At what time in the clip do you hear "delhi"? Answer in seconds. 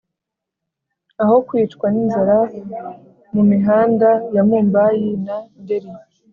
5.67-5.95